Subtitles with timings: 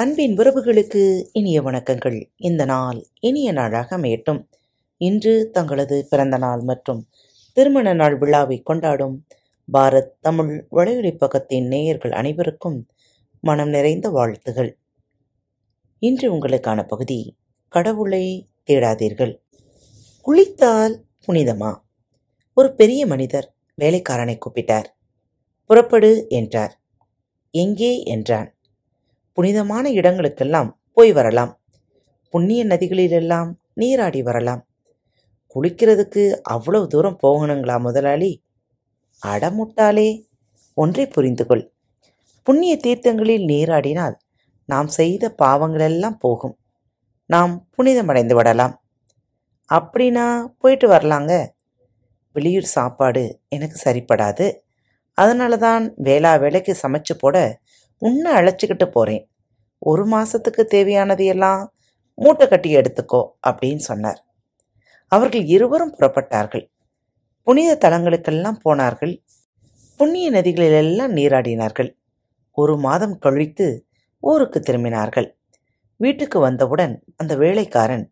[0.00, 2.30] அன்பின் உறவுகளுக்கு இனிய வணக்கங்கள்.
[2.36, 4.48] இந்த நாள் இனிய நாளாக அமையட்டும்.
[4.96, 7.08] இன்று தங்களது பிறந்த நாள் மற்றும்
[7.52, 9.26] திருமண நாள் விழாவை கொண்டாடும்
[9.72, 12.86] பாரத் தமிழ் வலையொலி பக்கத்தின் நேயர்கள் அனைவருக்கும்
[13.40, 14.78] மனம் நிறைந்த வாழ்த்துகள்.
[15.98, 17.36] இன்று உங்களுக்கான பகுதி
[17.68, 19.40] கடவுளை தேடாதீர்கள்.
[20.20, 21.76] குளித்தால் புனிதமா?
[22.54, 24.86] ஒரு பெரிய மனிதர் வேலைக்காரனை கூப்பிட்டார்.
[25.64, 26.80] புறப்படு என்றார்.
[27.50, 28.54] எங்கே என்றான்?
[29.40, 31.60] புனிதமான இடங்களுக்கெல்லாம் போய் வரலாம்.
[32.30, 34.66] புண்ணிய நதிகளிலெல்லாம் நீராடி வரலாம்.
[35.54, 38.44] குளிக்கிறதுக்கு அவ்வளவு தூரம் போகணுங்களா முதலாளி?
[39.26, 40.28] அடமுட்டாலே
[40.74, 41.72] ஒன்றை புரிந்து கொள்
[42.42, 44.14] புண்ணிய தீர்த்தங்களில் நீராடினால்
[44.64, 46.58] நாம் செய்த பாவங்களெல்லாம் போகும்.
[47.26, 48.84] நாம் புனிதமடைந்து விடலாம்.
[49.70, 51.46] அப்படின்னா போயிட்டு வரலாங்க.
[52.32, 54.52] வெளியூர் சாப்பாடு எனக்கு சரிப்படாது.
[55.14, 57.58] அதனால தான் வேளா வேலைக்கு சமைச்சு போட
[57.98, 59.29] உன்னை அழைச்சிக்கிட்டு போகிறேன்
[59.82, 61.66] ஒரு மாதத்துக்கு தேவையானதையெல்லாம்
[62.14, 64.20] மூட்டை கட்டி எடுத்துக்கோ அப்படின்னு சொன்னார்.
[65.08, 66.64] அவர்கள் இருவரும் புறப்பட்டார்கள்.
[67.42, 69.14] புனித தலங்களுக்கெல்லாம் போனார்கள்.
[69.96, 71.90] புண்ணிய நதிகளிலெல்லாம் நீராடினார்கள்.
[72.56, 73.86] ஒரு மாதம் கழித்து
[74.22, 75.28] ஊருக்கு திரும்பினார்கள்.
[75.96, 78.04] வீட்டுக்கு வந்தவுடன் அந்த வேலைக்காரன்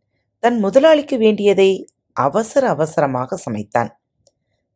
[0.42, 1.70] தன் முதலாளிக்கு வேண்டியதை
[2.12, 3.91] அவசர அவசரமாக சமைத்தான்.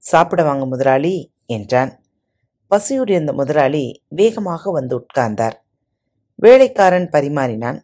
[0.02, 1.92] சாப்பிட வாங்க முதலாளி என்றான்.
[2.70, 5.56] பசியுடைய இருந்த முதலாளி வேகமாக வந்து உட்கார்ந்தார்.
[6.42, 7.80] வேலைக்காரன் பரிமாறினான்.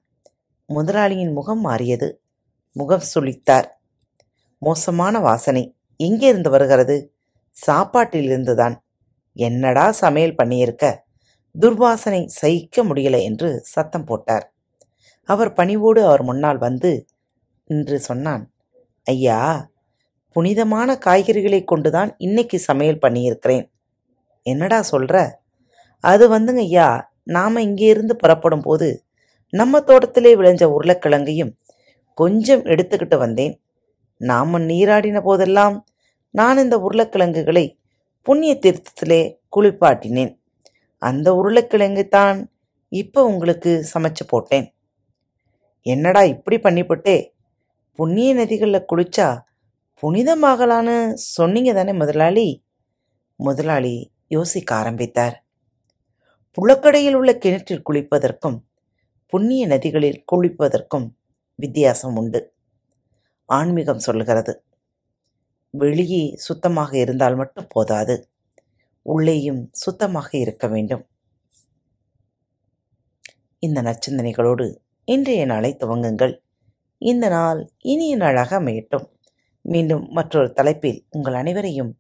[0.66, 2.22] முதலாளியின் முகம் மாறியது.
[2.72, 3.64] முகம் சுளித்தார்.
[4.58, 5.76] மோசமான வாசனை.
[5.96, 7.14] எங்கிருந்து வருகிறது?
[7.66, 8.76] சாப்பாட்டிலிருந்துதான்
[9.32, 10.96] என்னடா சமையல் பண்ணியிருக்க?
[11.60, 14.54] துர்வாசனை சகிக்க முடியல என்று சத்தம் போட்டார்.
[15.24, 17.06] அவர் பணிவோடு அவர் முன்னால் வந்து
[17.64, 18.52] என்று சொன்னான்.
[19.04, 19.70] ஐயா
[20.28, 23.70] புனிதமான காய்கறிகளை கொண்டுதான் இன்னைக்கு சமையல் பண்ணியிருக்கிறேன்.
[24.42, 25.30] என்னடா சொல்ற?
[26.00, 28.88] அது வந்துங்க ஐயா நாம இங்கேருந்து புறப்படும் போது
[29.52, 31.52] நம்ம தோட்டத்திலே விளைஞ்ச உருளைக்கிழங்கையும்
[32.18, 33.54] கொஞ்சம் எடுத்துக்கிட்டு வந்தேன்.
[34.20, 35.76] நாம நீராடின போதெல்லாம்
[36.34, 37.66] நான் இந்த உருளைக்கிழங்குகளை
[38.22, 39.20] புண்ணிய தீர்த்தத்திலே
[39.56, 40.32] குளிப்பாட்டினேன்.
[41.02, 42.38] அந்த உருளைக்கிழங்கு தான்
[42.92, 44.66] இப்போ உங்களுக்கு சமைச்சு போட்டேன்.
[45.86, 47.16] என்னடா இப்படி பண்ணிவிட்டே
[47.98, 49.28] புண்ணிய நதிகளில் குளிச்சா
[50.02, 52.48] புனிதமாகலான்னு சொன்னீங்க தானே முதலாளி?
[53.40, 53.94] முதலாளி
[54.28, 55.36] யோசிக்க ஆரம்பித்தார்.
[56.56, 58.56] புழக்கடையில் உள்ள கிணற்றில் குளிப்பதற்கும்
[59.26, 61.06] புண்ணிய நதிகளில் குளிப்பதற்கும்
[61.54, 62.40] வித்தியாசம் உண்டு.
[63.48, 64.52] ஆன்மீகம் சொல்கிறது
[65.74, 68.16] வெளியே சுத்தமாக இருந்தால் மட்டும் போதாது
[69.02, 71.04] உள்ளேயும் சுத்தமாக இருக்க வேண்டும்.
[73.62, 74.66] இந்த நச்சிந்தனைகளோடு
[75.04, 76.34] இன்றைய நாளை துவங்குங்கள்.
[77.02, 79.06] இந்த நாள் இனிய நாளாக அமையட்டும்.
[79.64, 81.92] மீண்டும் மற்றொரு தலைப்பில் உங்கள் அனைவரையும்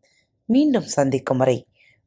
[0.48, 1.56] மீண்டும் சந்திக்கும் வரை